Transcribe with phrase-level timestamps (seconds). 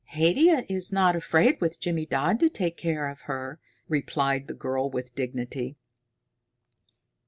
[0.15, 5.13] "Haidia is not afraid with Jimmydodd to take care of her," replied the girl with
[5.13, 5.77] dignity.